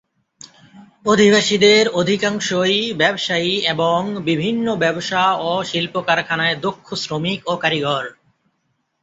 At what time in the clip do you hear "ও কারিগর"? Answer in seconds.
7.47-8.03